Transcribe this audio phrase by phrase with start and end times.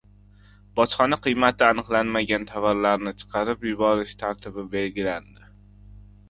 [0.77, 5.47] Bojxona qiymati aniqlanmagan tovarlarni chiqarib yuborish tartibi belgilandi